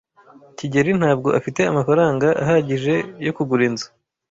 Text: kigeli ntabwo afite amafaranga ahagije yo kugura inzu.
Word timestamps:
kigeli 0.57 0.91
ntabwo 0.99 1.29
afite 1.39 1.61
amafaranga 1.71 2.27
ahagije 2.43 2.93
yo 3.25 3.31
kugura 3.37 3.61
inzu. 3.69 3.87